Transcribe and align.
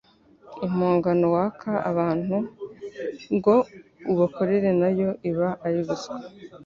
Impongano 0.65 1.25
waka 1.35 1.71
abantu 1.91 2.35
ngo 3.35 3.55
ubakorere 4.11 4.69
nayo 4.81 5.09
iba 5.29 5.49
ari 5.65 5.79
ruswa 5.87 6.15